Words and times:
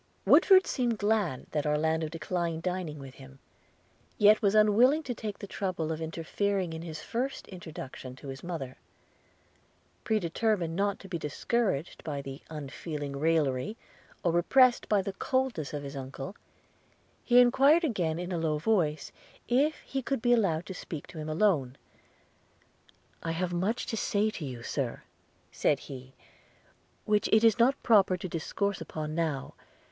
Woodford 0.25 0.65
seemed 0.65 0.97
glad 0.97 1.45
that 1.51 1.67
Orlando 1.67 2.07
declined 2.09 2.63
dining 2.63 2.97
with 2.97 3.13
him, 3.21 3.37
yet 4.17 4.41
was 4.41 4.55
unwilling 4.55 5.03
to 5.03 5.13
take 5.13 5.37
the 5.37 5.45
trouble 5.45 5.91
of 5.91 6.01
interfering 6.01 6.73
in 6.73 6.81
his 6.81 7.03
first 7.03 7.47
introduction 7.49 8.15
to 8.15 8.29
his 8.29 8.41
mother. 8.43 8.77
Pre 10.03 10.17
determined 10.19 10.75
not 10.75 10.97
to 11.01 11.07
be 11.07 11.19
discouraged 11.19 12.03
by 12.03 12.19
the 12.19 12.41
unfeeling 12.49 13.15
raillery, 13.15 13.77
or 14.23 14.31
repressed 14.31 14.89
by 14.89 15.03
the 15.03 15.13
coldness 15.13 15.71
of 15.71 15.83
his 15.83 15.95
uncle, 15.95 16.35
he 17.23 17.37
enquired 17.39 17.83
again 17.83 18.17
in 18.17 18.31
a 18.31 18.39
low 18.39 18.57
voice, 18.57 19.11
if 19.47 19.81
he 19.81 20.01
could 20.01 20.19
be 20.19 20.33
allowed 20.33 20.65
to 20.65 20.73
speak 20.73 21.05
to 21.05 21.19
him 21.19 21.29
alone– 21.29 21.77
'I 23.21 23.33
have 23.33 23.53
much 23.53 23.85
to 23.85 23.95
say 23.95 24.31
to 24.31 24.43
you, 24.45 24.63
Sir,' 24.63 25.03
said 25.51 25.81
he, 25.81 26.15
'which 27.05 27.29
it 27.31 27.43
is 27.43 27.59
not 27.59 27.83
proper 27.83 28.17
to 28.17 28.27
discourse 28.27 28.81
upon 28.81 29.13
now. 29.13 29.53